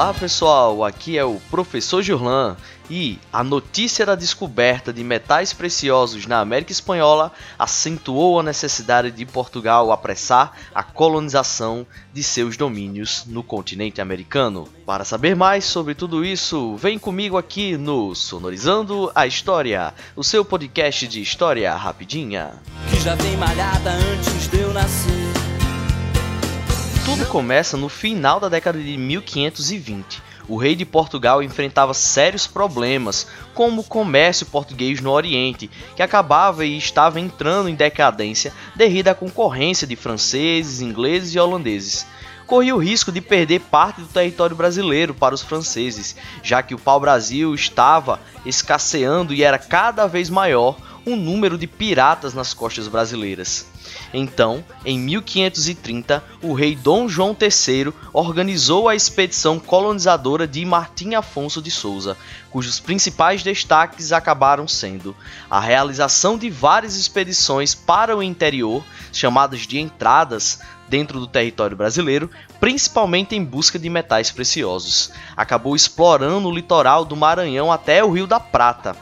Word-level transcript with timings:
Olá 0.00 0.14
pessoal, 0.14 0.82
aqui 0.82 1.18
é 1.18 1.24
o 1.26 1.38
professor 1.50 2.00
Jurlan 2.00 2.56
e 2.88 3.18
a 3.30 3.44
notícia 3.44 4.06
da 4.06 4.14
descoberta 4.14 4.94
de 4.94 5.04
metais 5.04 5.52
preciosos 5.52 6.24
na 6.24 6.40
América 6.40 6.72
Espanhola 6.72 7.30
acentuou 7.58 8.40
a 8.40 8.42
necessidade 8.42 9.10
de 9.10 9.26
Portugal 9.26 9.92
apressar 9.92 10.56
a 10.74 10.82
colonização 10.82 11.86
de 12.14 12.22
seus 12.22 12.56
domínios 12.56 13.26
no 13.26 13.42
continente 13.42 14.00
americano. 14.00 14.66
Para 14.86 15.04
saber 15.04 15.36
mais 15.36 15.66
sobre 15.66 15.94
tudo 15.94 16.24
isso, 16.24 16.76
vem 16.76 16.98
comigo 16.98 17.36
aqui 17.36 17.76
no 17.76 18.14
Sonorizando 18.14 19.12
a 19.14 19.26
História, 19.26 19.92
o 20.16 20.24
seu 20.24 20.46
podcast 20.46 21.06
de 21.06 21.20
história 21.20 21.74
rapidinha. 21.74 22.54
Que 22.88 22.98
já 23.00 23.14
malhada 23.36 23.90
antes 23.90 24.48
de 24.48 24.60
eu 24.60 24.72
nascer. 24.72 25.19
Tudo 27.10 27.26
começa 27.26 27.76
no 27.76 27.88
final 27.88 28.38
da 28.38 28.48
década 28.48 28.80
de 28.80 28.96
1520. 28.96 30.22
O 30.46 30.56
rei 30.56 30.76
de 30.76 30.84
Portugal 30.84 31.42
enfrentava 31.42 31.92
sérios 31.92 32.46
problemas, 32.46 33.26
como 33.52 33.80
o 33.80 33.84
comércio 33.84 34.46
português 34.46 35.00
no 35.00 35.10
Oriente, 35.10 35.68
que 35.96 36.04
acabava 36.04 36.64
e 36.64 36.78
estava 36.78 37.18
entrando 37.18 37.68
em 37.68 37.74
decadência 37.74 38.52
devido 38.76 39.08
à 39.08 39.14
concorrência 39.14 39.88
de 39.88 39.96
franceses, 39.96 40.80
ingleses 40.80 41.34
e 41.34 41.40
holandeses 41.40 42.06
corria 42.46 42.74
o 42.74 42.78
risco 42.78 43.12
de 43.12 43.20
perder 43.20 43.60
parte 43.60 44.00
do 44.00 44.08
território 44.08 44.56
brasileiro 44.56 45.14
para 45.14 45.32
os 45.32 45.40
franceses, 45.40 46.16
já 46.42 46.60
que 46.60 46.74
o 46.74 46.78
pau-brasil 46.80 47.54
estava 47.54 48.18
escasseando 48.44 49.32
e 49.32 49.44
era 49.44 49.56
cada 49.56 50.08
vez 50.08 50.28
maior 50.28 50.76
o 51.06 51.14
número 51.14 51.56
de 51.56 51.68
piratas 51.68 52.34
nas 52.34 52.52
costas 52.52 52.88
brasileiras. 52.88 53.69
Então, 54.12 54.64
em 54.84 54.98
1530, 54.98 56.22
o 56.42 56.52
rei 56.52 56.74
Dom 56.74 57.08
João 57.08 57.36
III 57.40 57.92
organizou 58.12 58.88
a 58.88 58.94
expedição 58.94 59.58
colonizadora 59.58 60.46
de 60.46 60.64
Martim 60.64 61.14
Afonso 61.14 61.62
de 61.62 61.70
Souza, 61.70 62.16
cujos 62.50 62.80
principais 62.80 63.42
destaques 63.42 64.12
acabaram 64.12 64.66
sendo 64.66 65.14
a 65.48 65.60
realização 65.60 66.36
de 66.36 66.50
várias 66.50 66.96
expedições 66.96 67.74
para 67.74 68.16
o 68.16 68.22
interior, 68.22 68.84
chamadas 69.12 69.60
de 69.60 69.78
entradas, 69.78 70.60
dentro 70.90 71.20
do 71.20 71.26
território 71.28 71.76
brasileiro, 71.76 72.28
principalmente 72.58 73.36
em 73.36 73.44
busca 73.44 73.78
de 73.78 73.88
metais 73.88 74.32
preciosos. 74.32 75.12
Acabou 75.36 75.76
explorando 75.76 76.48
o 76.48 76.54
litoral 76.54 77.04
do 77.04 77.16
Maranhão 77.16 77.70
até 77.70 78.02
o 78.02 78.10
Rio 78.10 78.26
da 78.26 78.40
Prata. 78.40 78.96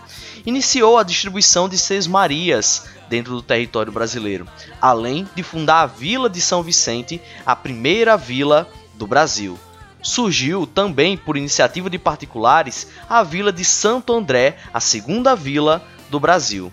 Iniciou 0.47 0.99
a 0.99 1.03
distribuição 1.03 1.69
de 1.69 1.79
Seis 1.79 2.07
Marias, 2.07 2.87
dentro 3.09 3.33
do 3.33 3.43
território 3.43 3.93
brasileiro, 3.93 4.47
além 4.81 5.29
de 5.35 5.43
fundar 5.43 5.83
a 5.83 5.87
Vila 5.87 6.29
de 6.29 6.41
São 6.41 6.63
Vicente, 6.63 7.21
a 7.45 7.57
primeira 7.57 8.17
vila 8.17 8.69
do 8.95 9.07
Brasil. 9.07 9.59
Surgiu 10.03 10.67
também, 10.67 11.17
por 11.17 11.37
iniciativa 11.37 11.91
de 11.91 11.99
particulares, 11.99 12.89
a 13.09 13.23
Vila 13.23 13.53
de 13.53 13.65
Santo 13.65 14.13
André, 14.13 14.57
a 14.73 14.81
segunda 14.81 15.35
vila 15.35 15.83
do 16.09 16.21
Brasil 16.21 16.73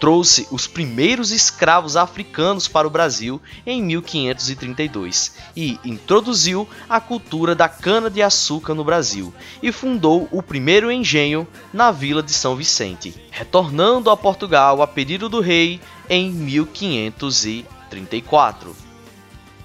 trouxe 0.00 0.48
os 0.50 0.66
primeiros 0.66 1.30
escravos 1.30 1.94
africanos 1.94 2.66
para 2.66 2.88
o 2.88 2.90
Brasil 2.90 3.38
em 3.66 3.82
1532 3.82 5.34
e 5.54 5.78
introduziu 5.84 6.66
a 6.88 6.98
cultura 6.98 7.54
da 7.54 7.68
cana-de-açúcar 7.68 8.74
no 8.74 8.82
Brasil 8.82 9.30
e 9.62 9.70
fundou 9.70 10.26
o 10.32 10.42
primeiro 10.42 10.90
engenho 10.90 11.46
na 11.72 11.92
vila 11.92 12.22
de 12.22 12.32
São 12.32 12.56
Vicente, 12.56 13.14
retornando 13.30 14.08
a 14.10 14.16
Portugal 14.16 14.80
a 14.80 14.86
pedido 14.86 15.28
do 15.28 15.40
rei 15.40 15.78
em 16.08 16.32
1534. 16.32 18.74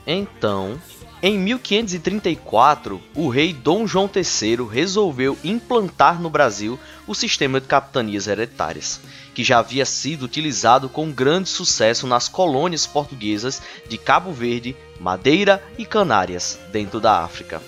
Então, 0.05 0.77
em 1.23 1.39
1534, 1.39 3.01
o 3.15 3.29
rei 3.29 3.51
Dom 3.51 3.87
João 3.87 4.07
III 4.13 4.67
resolveu 4.69 5.35
implantar 5.43 6.21
no 6.21 6.29
Brasil 6.29 6.77
o 7.07 7.15
sistema 7.15 7.59
de 7.59 7.65
capitanias 7.65 8.27
hereditárias, 8.27 9.01
que 9.35 9.43
já 9.43 9.59
havia 9.59 9.85
sido 9.85 10.23
utilizado 10.23 10.87
com 10.87 11.11
grande 11.11 11.49
sucesso 11.49 12.07
nas 12.07 12.29
colônias 12.29 12.87
portuguesas 12.87 13.61
de 13.87 13.97
Cabo 13.97 14.31
Verde, 14.31 14.75
Madeira 14.99 15.61
e 15.77 15.85
Canárias, 15.85 16.57
dentro 16.71 17.01
da 17.01 17.19
África. 17.19 17.61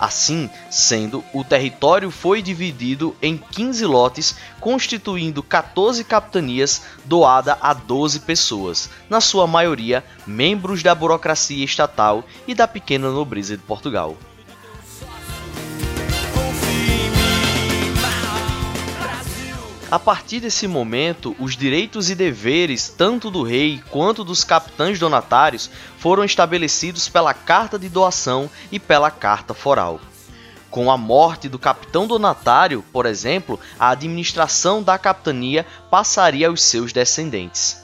Assim 0.00 0.50
sendo, 0.68 1.24
o 1.32 1.44
território 1.44 2.10
foi 2.10 2.42
dividido 2.42 3.16
em 3.22 3.36
15 3.36 3.86
lotes, 3.86 4.34
constituindo 4.58 5.44
14 5.44 6.02
capitanias 6.02 6.82
doada 7.04 7.56
a 7.60 7.72
12 7.72 8.18
pessoas, 8.20 8.90
na 9.08 9.20
sua 9.20 9.46
maioria 9.46 10.04
membros 10.26 10.82
da 10.82 10.92
burocracia 10.92 11.64
estatal 11.64 12.24
e 12.48 12.54
da 12.54 12.66
pequena 12.66 13.10
nobreza 13.10 13.56
de 13.56 13.62
Portugal. 13.62 14.16
A 19.92 19.98
partir 19.98 20.40
desse 20.40 20.66
momento, 20.66 21.36
os 21.38 21.54
direitos 21.54 22.08
e 22.08 22.14
deveres 22.14 22.88
tanto 22.88 23.30
do 23.30 23.42
rei 23.42 23.84
quanto 23.90 24.24
dos 24.24 24.42
capitães 24.42 24.98
donatários 24.98 25.68
foram 25.98 26.24
estabelecidos 26.24 27.10
pela 27.10 27.34
carta 27.34 27.78
de 27.78 27.90
doação 27.90 28.48
e 28.70 28.78
pela 28.78 29.10
carta 29.10 29.52
foral. 29.52 30.00
Com 30.70 30.90
a 30.90 30.96
morte 30.96 31.46
do 31.46 31.58
capitão 31.58 32.06
donatário, 32.06 32.82
por 32.90 33.04
exemplo, 33.04 33.60
a 33.78 33.90
administração 33.90 34.82
da 34.82 34.96
capitania 34.96 35.66
passaria 35.90 36.48
aos 36.48 36.62
seus 36.62 36.90
descendentes. 36.90 37.76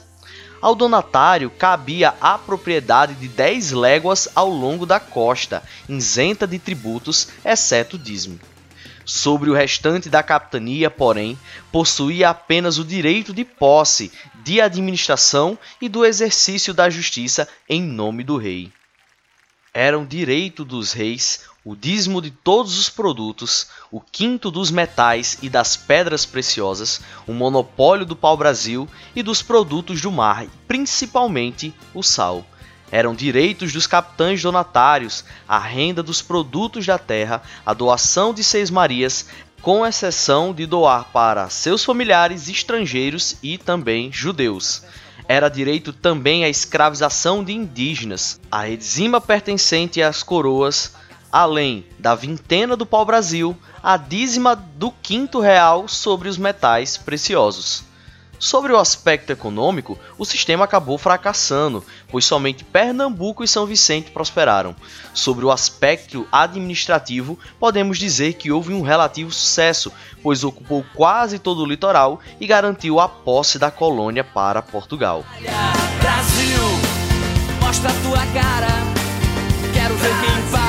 Ao 0.59 0.73
donatário 0.73 1.51
cabia 1.51 2.15
a 2.19 2.39
propriedade 2.39 3.13
de 3.13 3.27
10 3.27 3.73
léguas 3.73 4.27
ao 4.33 4.49
longo 4.49 4.83
da 4.83 4.99
costa, 4.99 5.61
isenta 5.87 6.47
de 6.47 6.57
tributos, 6.57 7.27
exceto 7.45 7.99
dízimo. 7.99 8.39
Sobre 9.09 9.49
o 9.49 9.55
restante 9.55 10.07
da 10.07 10.21
capitania, 10.21 10.87
porém, 10.87 11.35
possuía 11.71 12.29
apenas 12.29 12.77
o 12.77 12.85
direito 12.85 13.33
de 13.33 13.43
posse, 13.43 14.11
de 14.43 14.61
administração 14.61 15.57
e 15.81 15.89
do 15.89 16.05
exercício 16.05 16.75
da 16.75 16.91
justiça 16.91 17.49
em 17.67 17.81
nome 17.81 18.23
do 18.23 18.37
rei. 18.37 18.71
Eram 19.73 20.05
direito 20.05 20.63
dos 20.63 20.93
reis 20.93 21.45
o 21.65 21.75
dízimo 21.75 22.21
de 22.21 22.29
todos 22.29 22.77
os 22.77 22.87
produtos, 22.87 23.69
o 23.89 23.99
quinto 23.99 24.51
dos 24.51 24.69
metais 24.69 25.39
e 25.41 25.49
das 25.49 25.75
pedras 25.75 26.23
preciosas, 26.23 27.01
o 27.25 27.33
monopólio 27.33 28.05
do 28.05 28.15
pau-brasil 28.15 28.87
e 29.15 29.23
dos 29.23 29.41
produtos 29.41 30.01
do 30.01 30.11
mar, 30.11 30.45
principalmente 30.67 31.73
o 31.95 32.03
sal 32.03 32.45
eram 32.91 33.13
direitos 33.13 33.73
dos 33.73 33.87
capitães 33.87 34.41
donatários, 34.41 35.23
a 35.47 35.59
renda 35.59 36.01
dos 36.01 36.21
produtos 36.21 36.85
da 36.85 36.97
terra, 36.97 37.41
a 37.65 37.73
doação 37.73 38.33
de 38.33 38.43
seis 38.43 38.69
marias, 38.69 39.27
com 39.61 39.85
exceção 39.85 40.53
de 40.53 40.65
doar 40.65 41.05
para 41.11 41.49
seus 41.49 41.83
familiares 41.83 42.47
estrangeiros 42.47 43.35
e 43.43 43.57
também 43.57 44.11
judeus. 44.11 44.83
Era 45.27 45.49
direito 45.49 45.93
também 45.93 46.43
a 46.43 46.49
escravização 46.49 47.43
de 47.43 47.53
indígenas, 47.53 48.39
a 48.49 48.61
redzima 48.61 49.21
pertencente 49.21 50.01
às 50.01 50.23
coroas, 50.23 50.93
além 51.31 51.85
da 51.99 52.15
vintena 52.15 52.75
do 52.75 52.85
pau-brasil, 52.85 53.55
a 53.83 53.95
dízima 53.95 54.55
do 54.55 54.91
quinto 54.91 55.39
real 55.39 55.87
sobre 55.87 56.27
os 56.29 56.37
metais 56.37 56.97
preciosos. 56.97 57.83
Sobre 58.39 58.71
o 58.71 58.77
aspecto 58.77 59.31
econômico, 59.31 59.99
o 60.17 60.23
sistema 60.23 60.63
acabou 60.63 60.97
fracassando, 60.97 61.83
pois 62.07 62.23
somente 62.23 62.63
Pernambuco 62.63 63.43
e 63.43 63.47
São 63.47 63.65
Vicente 63.65 64.11
prosperaram. 64.11 64.73
Sobre 65.13 65.43
o 65.43 65.51
aspecto 65.51 66.25
administrativo, 66.31 67.37
podemos 67.59 67.99
dizer 67.99 68.33
que 68.33 68.49
houve 68.49 68.73
um 68.73 68.81
relativo 68.81 69.29
sucesso, 69.29 69.91
pois 70.23 70.45
ocupou 70.45 70.85
quase 70.95 71.37
todo 71.37 71.63
o 71.63 71.65
litoral 71.65 72.21
e 72.39 72.47
garantiu 72.47 73.01
a 73.01 73.09
posse 73.09 73.59
da 73.59 73.69
colônia 73.69 74.23
para 74.23 74.61
Portugal. 74.61 75.25
Brasil, 75.99 76.61
mostra 77.59 77.91
tua 78.03 78.25
cara, 78.41 78.67
quero 79.73 79.95
ver 79.95 80.13
quem 80.21 80.51
paga. 80.51 80.68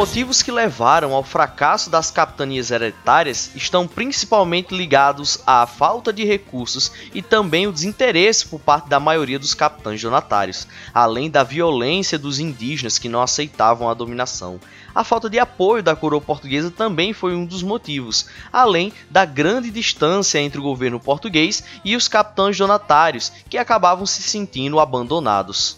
Os 0.00 0.08
motivos 0.08 0.42
que 0.42 0.50
levaram 0.50 1.12
ao 1.12 1.22
fracasso 1.22 1.90
das 1.90 2.10
capitanias 2.10 2.70
hereditárias 2.70 3.50
estão 3.54 3.86
principalmente 3.86 4.74
ligados 4.74 5.42
à 5.46 5.66
falta 5.66 6.10
de 6.10 6.24
recursos 6.24 6.90
e 7.12 7.20
também 7.20 7.66
o 7.66 7.72
desinteresse 7.72 8.46
por 8.46 8.58
parte 8.58 8.88
da 8.88 8.98
maioria 8.98 9.38
dos 9.38 9.52
capitães 9.52 10.00
donatários, 10.00 10.66
além 10.94 11.30
da 11.30 11.42
violência 11.42 12.18
dos 12.18 12.38
indígenas 12.38 12.98
que 12.98 13.10
não 13.10 13.20
aceitavam 13.20 13.90
a 13.90 13.94
dominação. 13.94 14.58
A 14.94 15.04
falta 15.04 15.28
de 15.28 15.38
apoio 15.38 15.82
da 15.82 15.94
coroa 15.94 16.22
portuguesa 16.22 16.70
também 16.70 17.12
foi 17.12 17.34
um 17.34 17.44
dos 17.44 17.62
motivos, 17.62 18.24
além 18.50 18.94
da 19.10 19.26
grande 19.26 19.70
distância 19.70 20.38
entre 20.38 20.58
o 20.58 20.62
governo 20.62 20.98
português 20.98 21.62
e 21.84 21.94
os 21.94 22.08
capitães 22.08 22.56
donatários, 22.56 23.30
que 23.50 23.58
acabavam 23.58 24.06
se 24.06 24.22
sentindo 24.22 24.80
abandonados. 24.80 25.76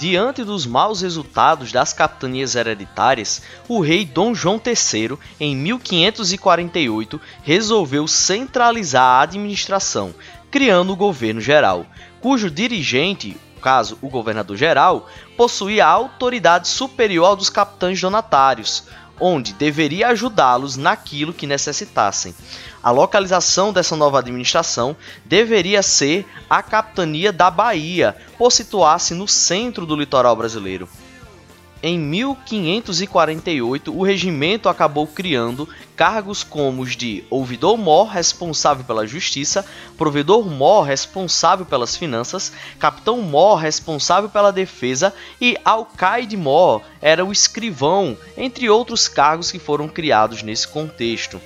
Diante 0.00 0.42
dos 0.44 0.64
maus 0.64 1.02
resultados 1.02 1.72
das 1.72 1.92
capitanias 1.92 2.54
hereditárias, 2.54 3.42
o 3.68 3.80
rei 3.80 4.06
Dom 4.06 4.34
João 4.34 4.58
III, 4.58 5.18
em 5.38 5.54
1548, 5.54 7.20
resolveu 7.42 8.08
centralizar 8.08 9.02
a 9.02 9.20
administração, 9.20 10.14
criando 10.50 10.94
o 10.94 10.96
governo 10.96 11.38
geral, 11.38 11.84
cujo 12.18 12.50
dirigente, 12.50 13.36
caso 13.60 13.98
o 14.00 14.08
governador-geral, 14.08 15.06
possuía 15.36 15.84
a 15.84 15.90
autoridade 15.90 16.66
superior 16.66 17.36
dos 17.36 17.50
capitães 17.50 18.00
donatários, 18.00 18.84
onde 19.20 19.52
deveria 19.52 20.08
ajudá-los 20.08 20.76
naquilo 20.76 21.34
que 21.34 21.46
necessitassem. 21.46 22.34
A 22.82 22.90
localização 22.90 23.72
dessa 23.72 23.94
nova 23.94 24.18
administração 24.18 24.96
deveria 25.24 25.82
ser 25.82 26.26
a 26.48 26.62
capitania 26.62 27.32
da 27.32 27.50
Bahia, 27.50 28.16
por 28.38 28.50
situar-se 28.50 29.14
no 29.14 29.28
centro 29.28 29.84
do 29.84 29.94
litoral 29.94 30.34
brasileiro. 30.34 30.88
Em 31.82 31.98
1548, 31.98 33.96
o 33.96 34.02
regimento 34.02 34.68
acabou 34.68 35.06
criando 35.06 35.66
cargos 35.96 36.44
como 36.44 36.82
os 36.82 36.94
de 36.94 37.24
ouvidor-mor, 37.30 38.08
responsável 38.08 38.84
pela 38.84 39.06
justiça, 39.06 39.64
provedor-mor, 39.96 40.82
responsável 40.84 41.64
pelas 41.64 41.96
finanças, 41.96 42.52
capitão-mor, 42.78 43.56
responsável 43.56 44.28
pela 44.28 44.52
defesa 44.52 45.14
e 45.40 45.56
alcaide-mor, 45.64 46.82
era 47.00 47.24
o 47.24 47.32
escrivão, 47.32 48.14
entre 48.36 48.68
outros 48.68 49.08
cargos 49.08 49.50
que 49.50 49.58
foram 49.58 49.88
criados 49.88 50.42
nesse 50.42 50.68
contexto. 50.68 51.40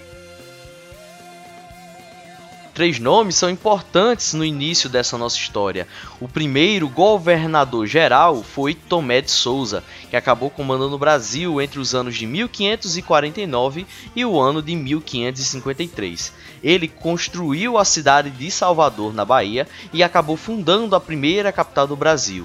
Três 2.74 2.98
nomes 2.98 3.36
são 3.36 3.48
importantes 3.48 4.34
no 4.34 4.44
início 4.44 4.90
dessa 4.90 5.16
nossa 5.16 5.36
história. 5.36 5.86
O 6.20 6.26
primeiro 6.26 6.88
governador 6.88 7.86
geral 7.86 8.42
foi 8.42 8.74
Tomé 8.74 9.20
de 9.20 9.30
Souza, 9.30 9.84
que 10.10 10.16
acabou 10.16 10.50
comandando 10.50 10.96
o 10.96 10.98
Brasil 10.98 11.62
entre 11.62 11.78
os 11.78 11.94
anos 11.94 12.16
de 12.16 12.26
1549 12.26 13.86
e 14.16 14.24
o 14.24 14.40
ano 14.40 14.60
de 14.60 14.74
1553. 14.74 16.32
Ele 16.64 16.88
construiu 16.88 17.78
a 17.78 17.84
cidade 17.84 18.28
de 18.30 18.50
Salvador, 18.50 19.14
na 19.14 19.24
Bahia, 19.24 19.68
e 19.92 20.02
acabou 20.02 20.36
fundando 20.36 20.96
a 20.96 21.00
primeira 21.00 21.52
capital 21.52 21.86
do 21.86 21.94
Brasil 21.94 22.44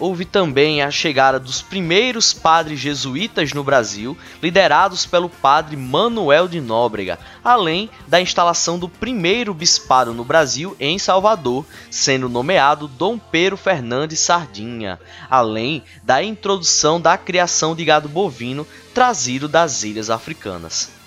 houve 0.00 0.24
também 0.24 0.82
a 0.82 0.90
chegada 0.90 1.38
dos 1.38 1.60
primeiros 1.62 2.32
padres 2.32 2.80
jesuítas 2.80 3.52
no 3.52 3.62
Brasil, 3.62 4.16
liderados 4.42 5.04
pelo 5.06 5.28
padre 5.28 5.76
Manuel 5.76 6.48
de 6.48 6.60
Nóbrega, 6.60 7.18
além 7.44 7.90
da 8.08 8.20
instalação 8.20 8.78
do 8.78 8.88
primeiro 8.88 9.52
bispado 9.52 10.14
no 10.14 10.24
Brasil 10.24 10.74
em 10.80 10.98
Salvador, 10.98 11.64
sendo 11.90 12.28
nomeado 12.28 12.88
Dom 12.88 13.18
Pedro 13.18 13.56
Fernandes 13.56 14.20
Sardinha, 14.20 14.98
além 15.28 15.84
da 16.02 16.24
introdução 16.24 17.00
da 17.00 17.18
criação 17.18 17.76
de 17.76 17.84
gado 17.84 18.08
bovino 18.08 18.66
trazido 18.94 19.46
das 19.46 19.84
ilhas 19.84 20.10
africanas. 20.10 20.99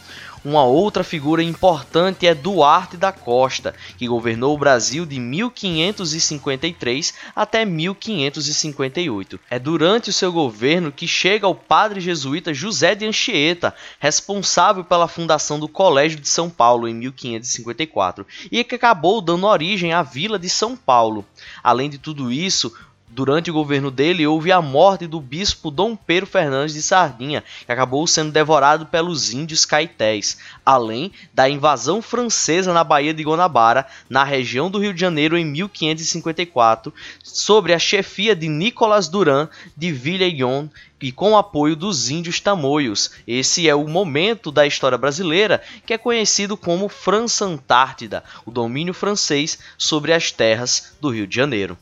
Uma 0.46 0.66
outra 0.66 1.06
figura 1.06 1.42
importante 1.42 2.28
é 2.28 2.36
Duarte 2.36 2.98
da 2.98 3.14
Costa, 3.14 3.74
que 3.98 4.10
governou 4.10 4.54
o 4.54 4.58
Brasil 4.58 5.06
de 5.06 5.18
1553 5.18 7.14
até 7.34 7.64
1558. 7.64 9.40
É 9.50 9.58
durante 9.58 10.10
o 10.10 10.14
seu 10.14 10.34
governo 10.34 10.92
que 10.92 11.08
chega 11.08 11.48
o 11.48 11.56
padre 11.56 12.02
jesuíta 12.02 12.54
José 12.54 12.94
de 12.94 13.06
Anchieta, 13.06 13.74
responsável 14.02 14.84
pela 14.84 15.08
fundação 15.08 15.58
do 15.58 15.70
Colégio 15.70 16.20
de 16.20 16.28
São 16.28 16.50
Paulo 16.50 16.90
em 16.90 16.94
1554, 16.94 18.28
e 18.52 18.66
que 18.66 18.76
acabou 18.76 19.22
dando 19.22 19.48
origem 19.48 19.94
à 19.94 20.04
Vila 20.04 20.38
de 20.38 20.50
São 20.50 20.76
Paulo. 20.76 21.26
Além 21.64 21.90
de 21.90 21.98
tudo 21.98 22.30
isso, 22.30 22.74
Durante 23.16 23.52
o 23.52 23.54
governo 23.54 23.92
dele, 23.92 24.26
houve 24.26 24.52
a 24.52 24.60
morte 24.60 25.06
do 25.06 25.22
bispo 25.22 25.70
Dom 25.70 25.96
Pedro 25.96 26.26
Fernandes 26.26 26.74
de 26.74 26.82
Sardinha, 26.82 27.44
que 27.64 27.72
acabou 27.72 28.08
sendo 28.08 28.32
devorado 28.32 28.88
pelos 28.88 29.32
índios 29.32 29.66
caetés, 29.66 30.40
além 30.66 31.12
da 31.32 31.48
invasão 31.48 32.02
francesa 32.02 32.74
na 32.74 32.84
Baía 32.84 33.14
de 33.14 33.22
Guanabara, 33.22 33.86
na 34.10 34.24
região 34.24 34.68
do 34.68 34.80
Rio 34.80 34.96
de 34.96 35.00
Janeiro, 35.00 35.38
em 35.38 35.46
1554, 35.46 36.92
sobre 37.24 37.76
a 37.76 37.78
chefia 37.78 38.36
de 38.36 38.48
Nicolas 38.48 39.08
Duran 39.08 39.48
de 39.78 39.92
Villegnon, 39.92 40.68
e 41.00 41.12
com 41.12 41.34
o 41.34 41.38
apoio 41.38 41.76
dos 41.76 42.10
índios 42.10 42.40
tamoios. 42.40 43.12
Esse 43.28 43.70
é 43.70 43.76
o 43.76 43.88
momento 43.88 44.52
da 44.52 44.66
história 44.66 44.98
brasileira 44.98 45.62
que 45.86 45.94
é 45.94 46.00
conhecido 46.00 46.58
como 46.58 46.90
França 46.90 47.46
Antártida, 47.46 48.24
o 48.44 48.50
domínio 48.50 48.94
francês 48.94 49.60
sobre 49.78 50.14
as 50.14 50.32
terras 50.32 50.96
do 51.00 51.10
Rio 51.10 51.28
de 51.28 51.36
Janeiro. 51.36 51.78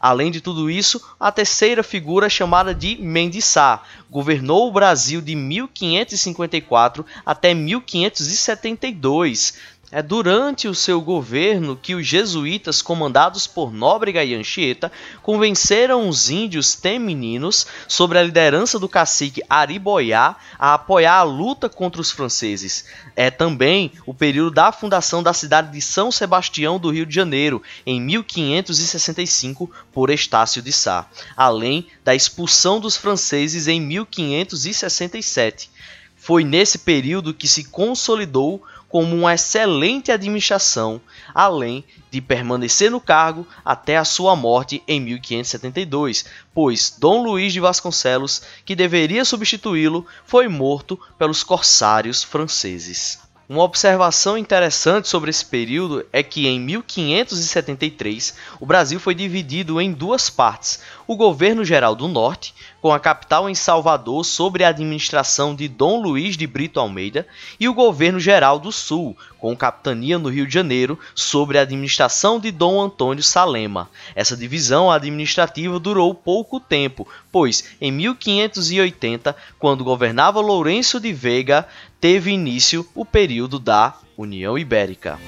Além 0.00 0.30
de 0.30 0.40
tudo 0.40 0.70
isso, 0.70 1.04
a 1.18 1.32
terceira 1.32 1.82
figura 1.82 2.26
é 2.26 2.30
chamada 2.30 2.74
de 2.74 2.96
Mendiçá 2.96 3.82
governou 4.10 4.68
o 4.68 4.72
Brasil 4.72 5.20
de 5.20 5.34
1554 5.34 7.04
até 7.26 7.52
1572, 7.52 9.54
é 9.90 10.02
durante 10.02 10.68
o 10.68 10.74
seu 10.74 11.00
governo 11.00 11.74
que 11.74 11.94
os 11.94 12.06
jesuítas, 12.06 12.82
comandados 12.82 13.46
por 13.46 13.72
Nóbrega 13.72 14.22
e 14.22 14.34
Anchieta, 14.34 14.92
convenceram 15.22 16.08
os 16.08 16.28
índios 16.28 16.74
temininos, 16.74 17.66
sobre 17.86 18.18
a 18.18 18.22
liderança 18.22 18.78
do 18.78 18.88
cacique 18.88 19.42
Ariboiá, 19.48 20.36
a 20.58 20.74
apoiar 20.74 21.18
a 21.18 21.22
luta 21.22 21.68
contra 21.68 22.00
os 22.00 22.10
franceses. 22.10 22.84
É 23.16 23.30
também 23.30 23.92
o 24.04 24.12
período 24.12 24.50
da 24.50 24.70
fundação 24.72 25.22
da 25.22 25.32
cidade 25.32 25.72
de 25.72 25.80
São 25.80 26.12
Sebastião 26.12 26.78
do 26.78 26.90
Rio 26.90 27.06
de 27.06 27.14
Janeiro, 27.14 27.62
em 27.86 27.98
1565, 28.00 29.70
por 29.90 30.10
Estácio 30.10 30.60
de 30.60 30.72
Sá, 30.72 31.08
além 31.34 31.86
da 32.04 32.14
expulsão 32.14 32.78
dos 32.78 32.96
franceses 32.96 33.66
em 33.66 33.80
1567. 33.80 35.70
Foi 36.14 36.44
nesse 36.44 36.78
período 36.78 37.32
que 37.32 37.48
se 37.48 37.64
consolidou 37.64 38.62
como 38.88 39.14
uma 39.14 39.34
excelente 39.34 40.10
administração, 40.10 41.00
além 41.34 41.84
de 42.10 42.20
permanecer 42.20 42.90
no 42.90 43.00
cargo 43.00 43.46
até 43.64 43.96
a 43.96 44.04
sua 44.04 44.34
morte 44.34 44.82
em 44.88 45.00
1572, 45.00 46.24
pois 46.54 46.94
Dom 46.98 47.22
Luís 47.22 47.52
de 47.52 47.60
Vasconcelos, 47.60 48.42
que 48.64 48.74
deveria 48.74 49.24
substituí-lo, 49.24 50.06
foi 50.24 50.48
morto 50.48 50.98
pelos 51.18 51.42
corsários 51.42 52.24
franceses. 52.24 53.27
Uma 53.48 53.62
observação 53.62 54.36
interessante 54.36 55.08
sobre 55.08 55.30
esse 55.30 55.42
período 55.42 56.04
é 56.12 56.22
que 56.22 56.46
em 56.46 56.60
1573 56.60 58.34
o 58.60 58.66
Brasil 58.66 59.00
foi 59.00 59.14
dividido 59.14 59.80
em 59.80 59.90
duas 59.90 60.28
partes: 60.28 60.82
o 61.06 61.16
governo 61.16 61.64
geral 61.64 61.94
do 61.94 62.06
Norte, 62.06 62.54
com 62.82 62.92
a 62.92 63.00
capital 63.00 63.48
em 63.48 63.54
Salvador 63.54 64.22
sob 64.22 64.62
a 64.62 64.68
administração 64.68 65.54
de 65.54 65.66
Dom 65.66 65.98
Luiz 66.02 66.36
de 66.36 66.46
Brito 66.46 66.78
Almeida, 66.78 67.26
e 67.58 67.66
o 67.66 67.72
governo 67.72 68.20
geral 68.20 68.58
do 68.58 68.70
Sul, 68.70 69.16
com 69.38 69.56
capitania 69.56 70.18
no 70.18 70.28
Rio 70.28 70.46
de 70.46 70.52
Janeiro 70.52 70.98
sob 71.14 71.56
a 71.56 71.62
administração 71.62 72.38
de 72.38 72.50
Dom 72.50 72.78
Antônio 72.82 73.22
Salema. 73.22 73.88
Essa 74.14 74.36
divisão 74.36 74.90
administrativa 74.90 75.80
durou 75.80 76.14
pouco 76.14 76.60
tempo, 76.60 77.08
pois 77.32 77.64
em 77.80 77.90
1580, 77.90 79.34
quando 79.58 79.84
governava 79.84 80.38
Lourenço 80.38 81.00
de 81.00 81.14
Veiga, 81.14 81.66
teve 82.00 82.30
início 82.30 82.86
o 82.94 83.04
período 83.04 83.58
da 83.58 83.94
União 84.16 84.58
Ibérica. 84.58 85.18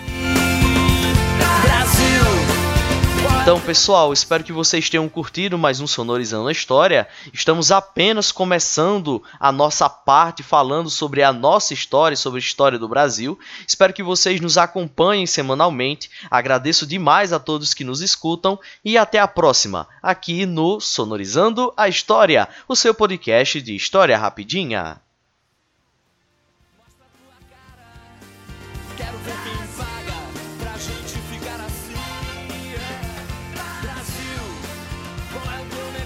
Então, 3.43 3.59
pessoal, 3.59 4.12
espero 4.12 4.45
que 4.45 4.53
vocês 4.53 4.91
tenham 4.91 5.09
curtido 5.09 5.59
mais 5.59 5.81
um 5.81 5.87
Sonorizando 5.87 6.49
a 6.49 6.53
História. 6.53 7.09
Estamos 7.33 7.73
apenas 7.73 8.31
começando 8.31 9.23
a 9.41 9.50
nossa 9.50 9.89
parte 9.89 10.43
falando 10.43 10.91
sobre 10.91 11.23
a 11.23 11.33
nossa 11.33 11.73
história, 11.73 12.17
sobre 12.17 12.39
a 12.39 12.45
história 12.45 12.79
do 12.79 12.89
Brasil. 12.89 13.39
Espero 13.67 13.95
que 13.95 14.03
vocês 14.03 14.41
nos 14.41 14.59
acompanhem 14.59 15.27
semanalmente. 15.27 16.11
Agradeço 16.31 16.87
demais 16.87 17.33
a 17.33 17.41
todos 17.41 17.73
que 17.73 17.83
nos 17.83 18.03
escutam 18.03 18.61
e 18.85 18.99
até 18.99 19.19
a 19.19 19.27
próxima, 19.27 19.89
aqui 20.03 20.45
no 20.45 20.79
Sonorizando 20.79 21.73
a 21.77 21.89
História, 21.89 22.47
o 22.69 22.77
seu 22.77 22.95
podcast 22.95 23.61
de 23.62 23.75
história 23.75 24.19
rapidinha. 24.19 25.00